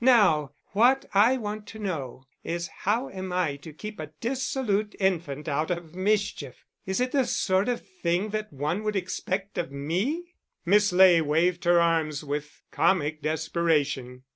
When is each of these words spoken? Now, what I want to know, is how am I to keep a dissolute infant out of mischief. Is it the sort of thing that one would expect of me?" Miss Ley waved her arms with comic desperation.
Now, 0.03 0.53
what 0.71 1.05
I 1.13 1.37
want 1.37 1.67
to 1.67 1.77
know, 1.77 2.23
is 2.43 2.69
how 2.69 3.09
am 3.11 3.31
I 3.31 3.57
to 3.57 3.71
keep 3.71 3.99
a 3.99 4.09
dissolute 4.19 4.95
infant 4.99 5.47
out 5.47 5.69
of 5.69 5.93
mischief. 5.93 6.65
Is 6.87 6.99
it 6.99 7.11
the 7.11 7.23
sort 7.27 7.69
of 7.69 7.87
thing 7.87 8.29
that 8.29 8.51
one 8.51 8.81
would 8.81 8.95
expect 8.95 9.59
of 9.59 9.71
me?" 9.71 10.33
Miss 10.65 10.91
Ley 10.91 11.21
waved 11.21 11.65
her 11.65 11.79
arms 11.79 12.23
with 12.23 12.63
comic 12.71 13.21
desperation. 13.21 14.23